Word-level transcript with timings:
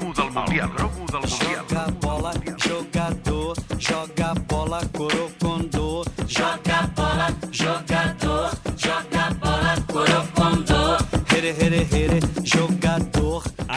cromo 0.00 0.12
del 0.14 0.30
Mundial. 0.32 0.70
Cromo 0.74 1.06
del 1.06 1.20
Mundial. 1.20 1.64
Joga 1.68 1.86
bola, 2.00 2.32
jogador, 2.56 3.56
joga 3.78 4.34
bola, 4.48 4.80
corocondô. 4.92 5.39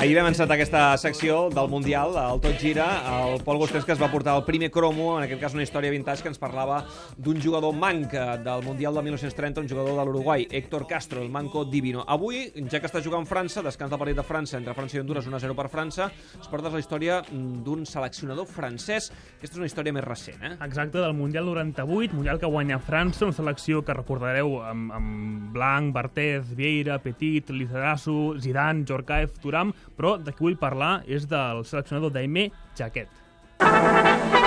Ahir 0.04 0.18
vam 0.18 0.26
encetar 0.28 0.58
aquesta 0.58 0.98
secció 1.00 1.46
del 1.48 1.70
Mundial, 1.72 2.12
el 2.20 2.42
Tot 2.44 2.58
Gira, 2.60 2.86
el 3.24 3.38
Pol 3.40 3.56
Gostens 3.62 3.86
que 3.88 3.94
es 3.94 4.02
va 4.02 4.10
portar 4.12 4.34
el 4.36 4.44
primer 4.44 4.68
cromo, 4.68 5.14
en 5.16 5.24
aquest 5.24 5.40
cas 5.40 5.54
una 5.56 5.64
història 5.64 5.94
vintage 5.94 6.26
que 6.26 6.28
ens 6.28 6.42
parlava 6.42 6.82
d'un 7.16 7.38
jugador 7.40 7.72
manc 7.72 8.12
del 8.44 8.66
Mundial 8.66 9.00
de 9.00 9.04
1930, 9.06 9.62
un 9.64 9.70
jugador 9.72 9.96
de 9.96 10.04
l'Uruguai, 10.04 10.44
Héctor 10.52 10.84
Castro, 10.90 11.22
el 11.24 11.32
manco 11.32 11.64
divino. 11.64 12.04
Avui, 12.04 12.50
ja 12.68 12.82
que 12.84 12.90
està 12.90 13.00
jugant 13.00 13.24
França, 13.30 13.64
descans 13.64 13.94
del 13.94 14.02
partit 14.02 14.20
de 14.20 14.26
França 14.28 14.58
entre 14.60 14.74
França 14.76 14.98
i 14.98 15.04
Honduras 15.06 15.30
1-0 15.32 15.56
per 15.56 15.70
França, 15.72 16.10
es 16.36 16.52
portes 16.52 16.76
la 16.76 16.84
història 16.84 17.22
d'un 17.32 17.88
seleccionador 17.88 18.52
francès. 18.52 19.08
Aquesta 19.38 19.56
és 19.56 19.62
una 19.62 19.72
història 19.72 19.96
més 19.96 20.04
recent, 20.04 20.44
eh? 20.44 20.52
Exacte, 20.68 21.00
del 21.00 21.16
Mundial 21.16 21.48
98, 21.48 22.12
Mundial 22.20 22.44
que 22.44 22.52
guanya 22.52 22.82
França, 22.84 23.24
una 23.24 23.40
selecció 23.40 23.86
que 23.88 23.96
recordareu 23.96 24.60
amb, 24.68 24.92
amb 25.00 25.48
Blanc, 25.56 25.96
Barthez, 25.96 26.52
Vieira, 26.60 27.00
Petit, 27.00 27.56
Lizarazu, 27.56 28.36
Zidane, 28.44 28.84
Jorkaev, 28.84 29.40
Turam, 29.40 29.72
però 29.98 30.16
de 30.18 30.34
qui 30.36 30.48
vull 30.48 30.60
parlar 30.60 30.94
és 31.08 31.28
del 31.30 31.64
seleccionador 31.68 32.14
d'Aimé 32.14 32.50
Jaquet. 32.78 34.43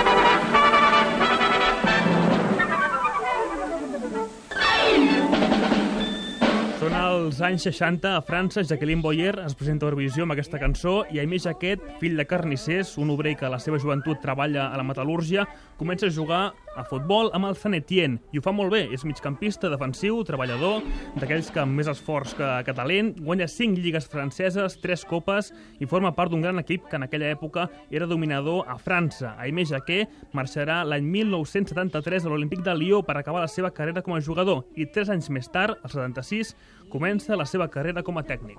Són 7.27 7.33
els 7.33 7.41
anys 7.43 7.65
60 7.67 8.11
a 8.15 8.21
França, 8.23 8.63
Jacqueline 8.63 9.03
Boyer 9.03 9.33
es 9.43 9.57
presenta 9.59 9.83
a 9.83 9.89
Eurovisió 9.89 10.23
amb 10.23 10.37
aquesta 10.37 10.61
cançó 10.63 11.01
i 11.11 11.19
Aimé 11.19 11.41
Jaquet, 11.43 11.83
fill 11.99 12.15
de 12.15 12.23
carnissers, 12.23 12.93
un 13.03 13.11
obrer 13.11 13.33
que 13.41 13.49
a 13.49 13.51
la 13.51 13.59
seva 13.59 13.81
joventut 13.83 14.21
treballa 14.23 14.69
a 14.69 14.79
la 14.79 14.85
metal·lúrgia, 14.87 15.43
comença 15.77 16.07
a 16.07 16.15
jugar 16.15 16.53
a 16.77 16.85
futbol 16.87 17.33
amb 17.35 17.49
el 17.49 17.57
Sant 17.59 17.75
Etienne 17.75 18.21
i 18.31 18.39
ho 18.39 18.45
fa 18.45 18.53
molt 18.55 18.71
bé, 18.71 18.85
és 18.95 19.03
migcampista, 19.09 19.71
defensiu, 19.73 20.21
treballador, 20.29 20.85
d'aquells 21.17 21.51
que 21.51 21.65
amb 21.65 21.75
més 21.75 21.91
esforç 21.91 22.37
que, 22.39 22.51
que 22.63 22.77
talent, 22.77 23.15
guanya 23.19 23.49
5 23.51 23.83
lligues 23.83 24.07
franceses, 24.13 24.79
3 24.85 25.05
copes 25.11 25.51
i 25.81 25.91
forma 25.91 26.15
part 26.15 26.31
d'un 26.31 26.47
gran 26.47 26.63
equip 26.63 26.87
que 26.87 27.01
en 27.01 27.09
aquella 27.09 27.33
època 27.35 27.67
era 27.91 28.07
dominador 28.07 28.71
a 28.71 28.79
França. 28.79 29.35
Aimé 29.43 29.67
Jaquet 29.67 30.31
marxarà 30.37 30.83
l'any 30.87 31.11
1973 31.11 32.23
a 32.23 32.31
l'Olímpic 32.31 32.63
de 32.63 32.77
Lió 32.79 33.03
per 33.03 33.19
acabar 33.19 33.43
la 33.43 33.51
seva 33.51 33.75
carrera 33.75 34.05
com 34.07 34.15
a 34.15 34.23
jugador 34.23 34.63
i 34.77 34.87
3 34.87 35.17
anys 35.17 35.33
més 35.33 35.51
tard, 35.51 35.81
al 35.83 35.91
76, 35.91 36.55
comença 36.93 37.16
la 37.37 37.47
seva 37.49 37.69
carrera 37.73 38.03
com 38.03 38.19
a 38.19 38.23
tècnic. 38.27 38.59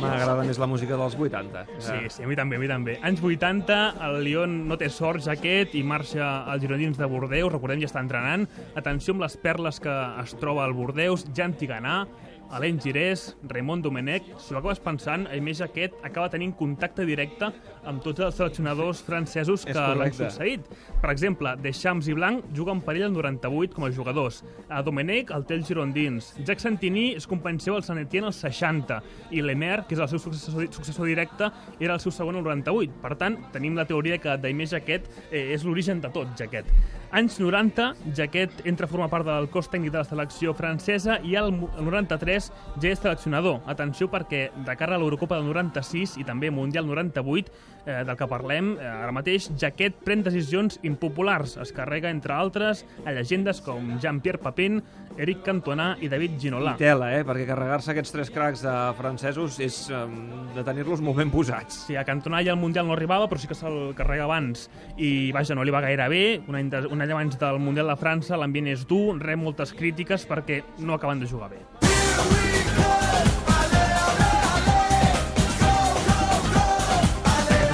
M'agrada 0.00 0.42
més 0.48 0.58
la 0.58 0.66
música 0.66 0.96
dels 0.96 1.14
80. 1.14 1.64
Sí, 1.78 1.98
sí, 2.08 2.22
a 2.24 2.28
mi 2.28 2.36
també, 2.38 2.56
a 2.56 2.60
mi 2.62 2.68
també. 2.70 2.96
Anys 3.04 3.20
80, 3.20 3.78
el 4.06 4.22
Lyon 4.24 4.54
no 4.68 4.78
té 4.80 4.88
sort 4.88 5.20
jaquet 5.24 5.74
i 5.76 5.82
marxa 5.84 6.46
als 6.48 6.64
gironins 6.64 6.96
de 6.98 7.08
Bordeus, 7.10 7.52
recordem, 7.52 7.82
ja 7.82 7.90
està 7.90 8.00
entrenant. 8.00 8.46
Atenció 8.80 9.12
amb 9.14 9.26
les 9.26 9.36
perles 9.40 9.80
que 9.84 9.92
es 10.22 10.34
troba 10.40 10.64
al 10.64 10.72
Bordeus, 10.76 11.26
Jan 11.36 11.52
Tiganà, 11.60 12.06
Alain 12.50 12.80
Girés, 12.82 13.36
Raymond 13.46 13.84
Domenech, 13.84 14.24
si 14.42 14.54
ho 14.54 14.58
acabes 14.58 14.80
pensant, 14.82 15.28
a 15.30 15.36
més 15.42 15.60
aquest 15.62 15.94
acaba 16.02 16.30
tenint 16.32 16.50
contacte 16.58 17.04
directe 17.06 17.52
amb 17.86 18.02
tots 18.02 18.24
els 18.26 18.34
seleccionadors 18.40 19.02
francesos 19.06 19.62
És 19.62 19.76
que 19.76 19.84
l'han 20.00 20.14
succeït. 20.16 20.66
Per 21.00 21.12
exemple, 21.12 21.54
Deschamps 21.62 22.10
i 22.10 22.16
Blanc 22.18 22.50
juguen 22.56 22.82
per 22.82 22.96
ell 22.96 23.06
el 23.06 23.14
98 23.14 23.76
com 23.76 23.86
a 23.86 23.92
jugadors. 23.94 24.42
A 24.68 24.82
Domenech 24.82 25.30
el 25.36 25.46
té 25.46 25.54
el 25.60 25.64
Girondins. 25.68 26.32
Jacques 26.40 26.66
Santini 26.66 27.12
es 27.20 27.28
company 27.30 27.60
seu 27.62 27.78
al 27.78 27.86
Sant 27.86 28.02
Etienne 28.02 28.32
al 28.32 28.34
60 28.34 28.98
i 29.30 29.44
Lemaire, 29.46 29.86
que 29.86 29.94
és 29.94 30.02
el 30.02 30.10
seu 30.10 30.22
successor, 30.22 30.66
successor 30.74 31.06
directe, 31.06 31.52
era 31.78 31.94
el 31.94 32.02
seu 32.02 32.14
segon 32.14 32.40
al 32.40 32.48
98. 32.48 32.98
Per 33.04 33.14
tant, 33.20 33.38
tenim 33.54 33.78
la 33.78 33.86
teoria 33.86 34.18
que 34.18 34.34
Daimé 34.42 34.66
Jaquet 34.66 35.06
eh, 35.30 35.52
és 35.54 35.62
l'origen 35.66 36.02
de 36.02 36.10
tot, 36.10 36.34
Jaquet. 36.38 36.66
Anys 37.12 37.40
90, 37.42 37.88
Jaquet 38.14 38.60
entra 38.70 38.86
a 38.86 38.88
formar 38.90 39.08
part 39.10 39.26
del 39.26 39.48
cos 39.50 39.66
tècnic 39.66 39.90
de 39.90 39.98
la 39.98 40.06
selecció 40.06 40.52
francesa 40.54 41.16
i 41.26 41.34
al 41.34 41.50
mu- 41.50 41.66
el 41.76 41.84
93 41.88 42.52
ja 42.80 42.92
és 42.92 43.00
seleccionador. 43.02 43.60
Atenció 43.66 44.06
perquè 44.08 44.44
de 44.54 44.76
cara 44.78 44.94
a 44.94 44.98
l'Eurocopa 45.02 45.34
del 45.40 45.48
96 45.50 46.16
i 46.22 46.24
també 46.24 46.52
Mundial 46.54 46.86
98, 46.86 47.50
eh, 47.86 48.04
del 48.06 48.16
que 48.16 48.28
parlem 48.30 48.76
eh, 48.78 48.86
ara 48.86 49.10
mateix, 49.10 49.50
Jaquet 49.58 49.98
pren 50.06 50.22
decisions 50.22 50.78
impopulars. 50.86 51.56
Es 51.58 51.72
carrega, 51.74 52.10
entre 52.14 52.32
altres, 52.32 52.84
a 53.04 53.10
llegendes 53.10 53.60
com 53.60 53.96
Jean-Pierre 53.98 54.38
Papin, 54.38 54.78
Eric 55.18 55.42
Cantona 55.42 55.96
i 56.00 56.06
David 56.08 56.38
Ginola. 56.38 56.76
Tela, 56.78 57.10
eh? 57.18 57.24
Perquè 57.26 57.42
carregar-se 57.48 57.90
aquests 57.90 58.12
tres 58.14 58.30
cracs 58.30 58.62
de 58.62 58.76
francesos 58.96 59.58
és 59.60 59.80
um, 59.90 60.14
de 60.54 60.62
tenir-los 60.64 61.02
molt 61.02 61.18
ben 61.18 61.28
posats. 61.34 61.82
Sí, 61.88 61.96
a 61.98 62.04
Cantona 62.06 62.38
ja 62.46 62.54
al 62.54 62.60
Mundial 62.62 62.86
no 62.86 62.94
arribava, 62.94 63.26
però 63.28 63.42
sí 63.42 63.50
que 63.50 63.58
se'l 63.58 63.90
carrega 63.98 64.24
abans. 64.30 64.68
I, 64.96 65.32
vaja, 65.34 65.58
no 65.58 65.66
li 65.66 65.74
va 65.74 65.82
gaire 65.82 66.06
bé. 66.08 66.22
Un 66.46 66.54
any, 66.54 66.70
de, 66.70 66.86
un 66.86 66.99
any 67.02 67.12
abans 67.12 67.38
del 67.40 67.58
Mundial 67.58 67.88
de 67.92 67.96
França, 68.00 68.36
l'ambient 68.36 68.70
és 68.70 68.86
dur, 68.86 69.18
rep 69.20 69.40
moltes 69.40 69.72
crítiques 69.76 70.26
perquè 70.28 70.62
no 70.78 70.94
acaben 70.94 71.20
de 71.20 71.30
jugar 71.30 71.50
bé. 71.50 71.64
Aquesta 71.80 73.39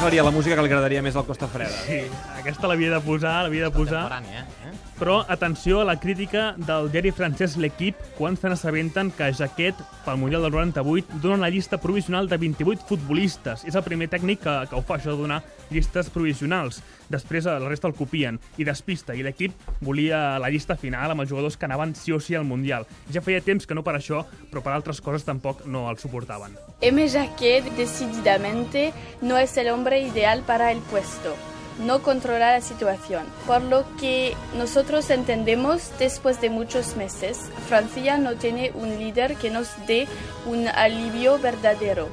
seria 0.07 0.23
la 0.23 0.31
música 0.31 0.55
que 0.55 0.63
li 0.63 0.71
agradaria 0.71 1.01
més 1.03 1.17
al 1.19 1.25
Costa 1.27 1.49
Freda. 1.51 1.81
Sí, 1.83 1.97
aquesta 2.39 2.69
l'havia 2.71 2.93
de 2.93 3.01
posar, 3.03 3.41
l'havia 3.43 3.67
de 3.67 3.75
posar. 3.75 4.05
Contemporània, 4.07 4.45
eh? 4.69 4.87
Però, 5.01 5.17
atenció 5.29 5.81
a 5.83 5.85
la 5.85 5.99
crítica 6.01 6.55
del 6.57 6.87
diari 6.95 7.11
francès 7.13 7.59
L'Equip 7.61 7.99
quan 8.17 8.39
se 8.39 8.49
n'assabenten 8.49 9.11
que 9.19 9.33
Jaquet, 9.35 9.83
pel 10.07 10.21
Mundial 10.23 10.47
del 10.47 10.55
98, 10.55 11.19
dona 11.21 11.41
una 11.43 11.51
llista 11.51 11.77
provisional 11.83 12.31
de 12.31 12.39
28 12.39 12.87
futbolistes. 12.89 13.67
És 13.67 13.75
el 13.75 13.85
primer 13.85 14.09
tècnic 14.09 14.41
que, 14.47 14.55
que 14.71 14.79
ho 14.79 14.85
fa, 14.87 14.97
això 14.97 15.13
de 15.13 15.21
donar 15.27 15.43
llistes 15.69 16.09
provisionals. 16.15 16.81
Després 17.13 17.45
eh, 17.47 17.59
la 17.61 17.69
resta 17.69 17.91
el 17.91 17.95
copien 17.99 18.39
i 18.57 18.65
despista, 18.67 19.15
i 19.15 19.23
l'equip 19.27 19.53
volia 19.85 20.39
la 20.43 20.51
llista 20.51 20.79
final 20.81 21.13
amb 21.13 21.27
els 21.27 21.31
jugadors 21.31 21.59
que 21.59 21.69
anaven 21.69 21.95
sí 21.99 22.15
o 22.15 22.21
sí 22.23 22.39
al 22.39 22.47
Mundial. 22.49 22.87
Ja 23.13 23.23
feia 23.23 23.43
temps 23.45 23.67
que 23.67 23.77
no 23.77 23.85
per 23.87 23.99
això, 23.99 24.23
però 24.51 24.63
per 24.65 24.73
altres 24.73 25.03
coses 25.05 25.27
tampoc 25.27 25.67
no 25.67 25.91
el 25.91 26.01
suportaven. 26.01 26.57
M. 26.81 27.05
Jacquet 27.09 27.69
decididamente 27.77 28.93
no 29.21 29.37
es 29.37 29.57
el 29.57 29.69
hombre 29.71 29.96
ideal 29.99 30.43
para 30.43 30.73
el 30.73 30.79
puesto. 30.79 31.35
No 31.85 32.03
controla 32.03 32.53
la 32.53 32.61
situación. 32.61 33.27
Por 33.47 33.63
lo 33.63 33.85
que 33.97 34.35
nosotros 34.57 35.11
entendemos, 35.11 35.91
después 35.99 36.41
de 36.41 36.49
muchos 36.49 36.97
meses, 36.97 37.39
Francia 37.69 38.17
no 38.17 38.35
tiene 38.37 38.73
un 38.75 38.99
líder 38.99 39.37
que 39.37 39.51
nos 39.51 39.69
dé 39.87 40.09
un 40.47 40.69
alivio 40.69 41.39
verdadero. 41.39 42.09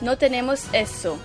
No 0.00 0.18
tenemos 0.18 0.66
eso. 0.72 1.18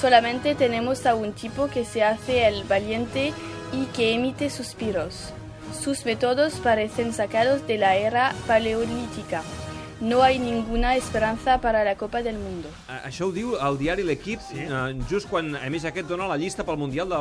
Solamente 0.00 0.54
tenemos 0.54 1.06
a 1.06 1.14
un 1.14 1.32
tipo 1.32 1.68
que 1.68 1.84
se 1.84 2.02
hace 2.02 2.48
el 2.48 2.64
valiente 2.64 3.32
y 3.72 3.84
que 3.86 4.14
emite 4.14 4.50
suspiros. 4.50 5.32
Sus 5.78 6.04
métodos 6.04 6.54
parecen 6.54 7.12
sacados 7.12 7.66
de 7.66 7.78
la 7.78 7.96
era 7.96 8.34
paleolítica. 8.46 9.42
No 10.00 10.22
hay 10.22 10.38
ninguna 10.38 10.96
esperanza 10.96 11.60
para 11.60 11.84
la 11.84 11.94
Copa 11.94 12.22
del 12.22 12.38
Mundo. 12.38 12.70
A- 12.88 13.02
Això 13.10 13.26
ho 13.28 13.32
diu 13.32 13.50
el 13.60 13.76
diari 13.76 14.02
L'Equip 14.02 14.40
sí. 14.40 14.56
eh, 14.64 14.94
just 15.10 15.28
quan, 15.28 15.50
a 15.56 15.68
més, 15.68 15.84
aquest 15.84 16.08
dona 16.08 16.24
la 16.30 16.38
llista 16.40 16.64
pel 16.64 16.78
Mundial 16.80 17.10
de, 17.12 17.18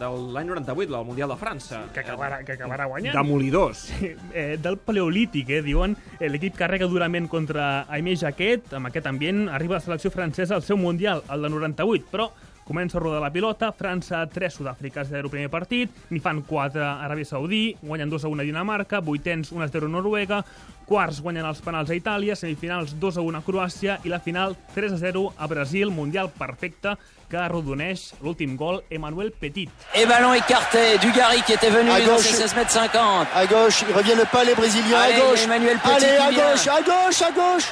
de 0.00 0.08
l'any 0.32 0.48
98, 0.48 0.96
el 0.96 1.04
Mundial 1.04 1.28
de 1.28 1.36
França. 1.36 1.82
Que 1.92 2.00
acabarà, 2.00 2.38
que 2.44 2.56
acabarà 2.56 2.86
guanyant. 2.88 3.12
Demolidors. 3.18 3.84
eh, 4.32 4.56
del 4.62 4.78
paleolític, 4.78 5.50
eh, 5.58 5.60
diuen 5.66 5.96
eh, 6.18 6.30
l'equip 6.32 6.56
carrega 6.56 6.88
durament 6.88 7.28
contra 7.28 7.84
Aimé 7.92 8.16
Jaquet, 8.16 8.72
amb 8.80 8.88
aquest 8.88 9.06
ambient 9.12 9.50
arriba 9.52 9.76
la 9.76 9.84
selecció 9.84 10.10
francesa 10.10 10.54
al 10.56 10.62
seu 10.64 10.80
Mundial, 10.80 11.22
el 11.28 11.42
de 11.44 11.52
98, 11.52 12.08
però 12.10 12.30
comença 12.64 12.98
a 12.98 13.00
rodar 13.00 13.20
la 13.20 13.30
pilota, 13.32 13.72
França 13.72 14.26
3, 14.26 14.54
Sud-àfrica 14.54 15.04
0 15.04 15.28
primer 15.30 15.50
partit, 15.50 15.90
n'hi 16.10 16.20
fan 16.22 16.42
4 16.46 16.80
a 16.82 16.92
Aràbia 17.04 17.26
Saudí, 17.26 17.76
guanyen 17.82 18.10
2 18.10 18.24
a 18.24 18.28
1 18.28 18.40
a 18.40 18.46
Dinamarca, 18.46 19.00
vuitens 19.00 19.50
1 19.52 19.62
a 19.62 19.68
0 19.68 19.86
a 19.86 19.90
Noruega, 19.90 20.42
quarts 20.86 21.20
guanyen 21.22 21.46
els 21.48 21.60
penals 21.64 21.90
a 21.90 21.96
Itàlia, 21.96 22.36
semifinals 22.36 22.94
2 23.00 23.18
a 23.18 23.24
1 23.24 23.38
a 23.38 23.42
Croàcia 23.46 23.98
i 24.04 24.12
la 24.12 24.20
final 24.20 24.56
3 24.74 24.92
a 24.94 25.00
0 25.00 25.32
a 25.38 25.46
Brasil, 25.50 25.90
Mundial 25.90 26.30
perfecte 26.38 26.94
que 27.32 27.38
arrodoneix 27.40 28.12
l'últim 28.20 28.56
gol 28.60 28.82
Emmanuel 28.90 29.32
Petit. 29.32 29.70
Et 29.94 30.04
ballon 30.06 30.34
écarté, 30.34 30.98
Dugarry 31.00 31.40
qui 31.46 31.54
était 31.54 31.70
venu 31.70 31.90
À 31.90 32.00
dans 32.00 32.18
ses 32.18 32.34
16 32.36 32.56
mètres 32.56 32.70
50. 32.70 33.28
À 33.34 33.46
gauche, 33.46 33.84
ils 33.88 33.94
reviennent 33.94 34.26
pas 34.30 34.44
les 34.44 34.54
Brésiliens 34.54 35.00
Allez, 35.00 35.14
à 35.14 35.20
gauche. 35.20 35.44
Emmanuel 35.44 35.78
Petit 35.78 36.04
Allez, 36.04 36.16
à 36.18 36.30
vient. 36.30 36.50
gauche, 36.50 36.66
à 36.68 36.82
gauche, 36.82 37.22
à 37.22 37.30
gauche. 37.32 37.68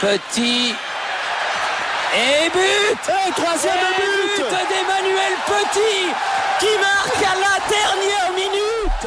Petit. 0.00 0.74
Et 2.14 2.50
but 2.50 2.98
Et 3.08 3.32
troisième 3.32 3.74
Et 3.74 4.00
but. 4.00 4.44
but 4.44 4.68
d'Emmanuel 4.70 5.34
Petit 5.46 6.12
qui 6.60 6.72
marque 6.78 7.22
à 7.22 7.34
la 7.34 7.56
dernière 7.76 8.30
minute 8.36 9.04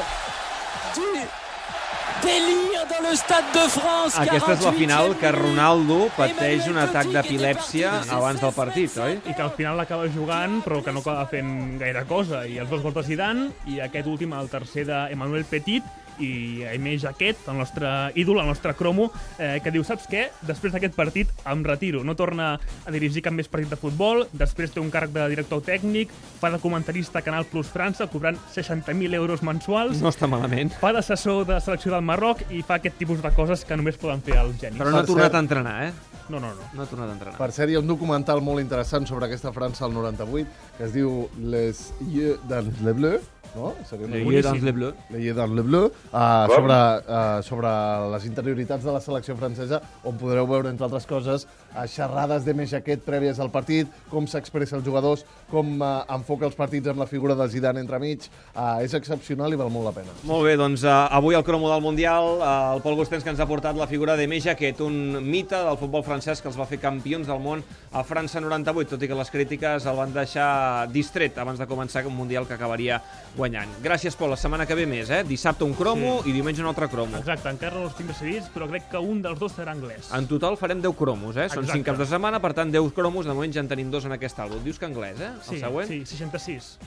du 0.95 2.27
délire 2.27 2.85
dans 2.89 3.09
le 3.09 3.15
Stade 3.15 3.45
de 3.53 3.69
France. 3.69 4.17
Aquesta 4.17 4.53
és 4.53 4.61
la 4.65 4.71
48e 4.71 4.77
final 4.79 5.15
que. 5.21 5.31
Ronaldo 5.31 5.99
pateix 6.17 6.67
un 6.67 6.77
atac 6.81 7.11
d'epilèpsia 7.13 7.91
abans 8.11 8.41
del 8.41 8.53
partit, 8.55 8.97
oi? 8.97 9.19
i 9.29 9.33
que 9.35 9.41
al 9.45 9.51
final 9.55 9.79
acaba 9.79 10.07
jugant 10.11 10.61
però 10.65 10.81
que 10.83 10.91
no 10.91 11.03
acaba 11.05 11.27
fent 11.31 11.77
gaire 11.79 12.03
cosa 12.09 12.45
i 12.47 12.57
els 12.59 12.69
dos 12.69 12.81
gols 12.81 12.95
de 12.97 13.03
Zidane 13.03 13.49
i 13.67 13.79
aquest 13.85 14.07
últim 14.07 14.33
el 14.33 14.49
tercer 14.49 14.87
d'Emmanuel 14.89 15.45
Petit 15.45 15.83
i 16.19 16.63
Aimé 16.63 16.97
Jaquet, 16.99 17.37
el 17.47 17.57
nostre 17.57 18.11
ídol, 18.15 18.39
el 18.39 18.47
nostre 18.47 18.73
cromo, 18.73 19.11
eh, 19.39 19.59
que 19.63 19.71
diu, 19.71 19.83
saps 19.83 20.07
què? 20.07 20.29
Després 20.47 20.73
d'aquest 20.73 20.95
partit 20.95 21.27
em 21.45 21.63
retiro. 21.63 22.03
No 22.03 22.15
torna 22.15 22.59
a 22.85 22.91
dirigir 22.91 23.21
cap 23.25 23.33
més 23.33 23.47
partit 23.47 23.69
de 23.69 23.75
futbol, 23.79 24.25
després 24.33 24.71
té 24.71 24.79
un 24.79 24.91
càrrec 24.91 25.11
de 25.11 25.27
director 25.29 25.61
tècnic, 25.61 26.09
fa 26.39 26.49
de 26.51 26.59
comentarista 26.59 27.19
a 27.19 27.21
Canal 27.21 27.45
Plus 27.45 27.67
França, 27.67 28.07
cobrant 28.07 28.37
60.000 28.53 29.13
euros 29.13 29.41
mensuals, 29.43 30.01
No 30.01 30.09
està 30.09 30.27
malament. 30.27 30.71
fa 30.79 30.91
d'assessor 30.93 31.45
de 31.45 31.59
selecció 31.61 31.91
del 31.91 32.01
Marroc 32.01 32.41
i 32.51 32.61
fa 32.61 32.75
aquest 32.75 32.97
tipus 32.97 33.21
de 33.21 33.31
coses 33.31 33.65
que 33.65 33.75
només 33.77 33.97
poden 33.97 34.21
fer 34.21 34.37
els 34.37 34.59
genis. 34.59 34.79
Però 34.79 34.91
no 34.91 34.97
ha 34.99 35.05
tornat 35.05 35.31
cert- 35.31 35.35
a 35.35 35.39
entrenar, 35.39 35.83
eh? 35.87 35.91
No, 36.27 36.39
no, 36.39 36.47
no. 36.55 36.61
No 36.73 36.81
ha 36.81 36.85
tornat 36.87 37.09
a 37.09 37.13
entrenar. 37.13 37.37
Per 37.37 37.51
cert, 37.51 37.69
hi 37.69 37.75
ha 37.75 37.79
un 37.79 37.87
documental 37.87 38.41
molt 38.41 38.59
interessant 38.59 39.05
sobre 39.05 39.25
aquesta 39.27 39.51
França 39.53 39.85
al 39.85 39.93
98 39.93 40.47
que 40.77 40.83
es 40.85 40.93
diu 40.93 41.29
Les 41.37 41.93
yeux 42.09 42.39
dans 42.49 42.65
le 42.81 42.93
bleu, 42.93 43.19
no? 43.55 43.73
Seria 43.89 44.07
una 44.07 44.15
Le 44.15 44.23
Boníssim. 44.23 44.35
Yeux 44.35 44.43
dans 44.43 44.65
le 44.65 44.71
bleu. 44.71 44.93
Le 45.11 45.19
Yeux 45.19 45.33
dans 45.33 45.55
le 45.55 45.63
bleu, 45.63 45.91
uh, 46.13 46.53
sobre, 46.53 46.77
uh, 47.07 47.43
sobre 47.43 47.71
les 48.13 48.27
interioritats 48.27 48.83
de 48.83 48.91
la 48.91 49.01
selecció 49.01 49.35
francesa, 49.39 49.81
on 50.03 50.17
podreu 50.19 50.47
veure, 50.47 50.69
entre 50.69 50.85
altres 50.85 51.07
coses, 51.09 51.47
uh, 51.73 51.85
xerrades 51.89 52.45
de 52.45 52.53
més 52.53 52.69
jaquet 52.69 53.01
prèvies 53.05 53.39
al 53.39 53.51
partit, 53.53 53.89
com 54.11 54.27
s'expressa 54.27 54.77
els 54.77 54.85
jugadors, 54.85 55.25
com 55.51 55.79
uh, 55.79 56.03
enfoca 56.15 56.45
els 56.49 56.57
partits 56.57 56.91
amb 56.91 57.01
la 57.01 57.09
figura 57.09 57.35
de 57.35 57.47
Zidane 57.49 57.81
entremig. 57.83 58.27
Uh, 58.53 58.83
és 58.85 58.93
excepcional 58.97 59.53
i 59.53 59.59
val 59.59 59.71
molt 59.73 59.89
la 59.89 59.95
pena. 59.95 60.15
Molt 60.27 60.45
bé, 60.47 60.55
doncs 60.59 60.85
uh, 60.85 61.07
avui 61.15 61.35
al 61.37 61.45
cromo 61.47 61.71
del 61.71 61.83
Mundial 61.83 62.35
uh, 62.37 62.75
el 62.75 62.83
Pol 62.83 62.97
Gostens 62.99 63.23
que 63.23 63.31
ens 63.33 63.41
ha 63.41 63.49
portat 63.49 63.77
la 63.79 63.87
figura 63.87 64.17
de 64.19 64.27
Meja, 64.27 64.55
que 64.59 64.69
és 64.73 64.83
un 64.83 65.19
mite 65.25 65.57
del 65.57 65.79
futbol 65.79 66.03
francès 66.05 66.41
que 66.43 66.51
els 66.51 66.59
va 66.59 66.67
fer 66.69 66.81
campions 66.83 67.27
del 67.29 67.41
món 67.41 67.63
a 67.95 68.03
França 68.07 68.41
98, 68.43 68.95
tot 68.95 69.03
i 69.03 69.09
que 69.09 69.17
les 69.17 69.31
crítiques 69.31 69.87
el 69.87 69.97
van 69.97 70.13
deixar 70.15 70.87
distret 70.91 71.37
abans 71.41 71.61
de 71.61 71.69
començar 71.69 72.05
un 72.05 72.15
Mundial 72.15 72.47
que 72.47 72.57
acabaria 72.57 73.01
guanyant. 73.35 73.44
Gràcies, 73.83 74.15
Pol. 74.15 74.29
La 74.29 74.37
setmana 74.37 74.65
que 74.65 74.75
ve 74.75 74.85
més, 74.85 75.09
eh? 75.09 75.23
Dissabte 75.23 75.63
un 75.63 75.73
cromo 75.73 76.21
sí. 76.23 76.29
i 76.29 76.33
diumenge 76.33 76.61
un 76.61 76.67
altre 76.67 76.87
cromo. 76.89 77.17
Exacte, 77.17 77.49
encara 77.49 77.75
no 77.79 77.85
els 77.89 77.95
tinc 77.95 78.09
decidits, 78.09 78.49
però 78.53 78.67
crec 78.69 78.89
que 78.91 78.97
un 79.01 79.21
dels 79.21 79.39
dos 79.39 79.53
serà 79.53 79.71
anglès. 79.75 80.11
En 80.17 80.27
total 80.27 80.57
farem 80.57 80.81
10 80.81 80.95
cromos, 80.97 81.35
eh? 81.37 81.49
Són 81.49 81.63
Exacte. 81.65 81.79
5 81.79 81.85
caps 81.91 81.99
de 81.99 82.05
setmana, 82.05 82.39
per 82.41 82.53
tant 82.53 82.71
10 82.71 82.91
cromos. 82.93 83.25
De 83.25 83.33
moment 83.33 83.51
ja 83.53 83.59
en 83.61 83.67
tenim 83.67 83.91
dos 83.91 84.05
en 84.05 84.11
aquest 84.17 84.39
àlbum. 84.39 84.63
Dius 84.63 84.79
que 84.79 84.85
anglès, 84.85 85.19
eh? 85.19 85.31
Sí, 85.43 85.55
El 85.55 85.61
següent? 85.67 85.87
sí, 85.87 86.05
66. 86.05 86.77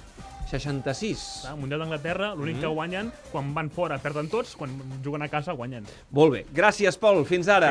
66. 0.49 1.41
Clar, 1.43 1.53
el 1.53 1.61
Mundial 1.61 1.81
d'Anglaterra, 1.83 2.31
l'únic 2.35 2.57
Mm. 2.57 2.61
que 2.61 2.67
guanyen, 2.73 3.13
quan 3.31 3.53
van 3.53 3.69
fora 3.71 3.99
perden 3.99 4.31
tots, 4.31 4.55
quan 4.57 4.71
juguen 5.05 5.21
a 5.23 5.29
casa 5.29 5.53
guanyen. 5.53 5.85
Molt 6.11 6.33
bé. 6.33 6.47
Gràcies, 6.55 6.97
Pol. 6.97 7.25
Fins 7.27 7.49
ara. 7.49 7.67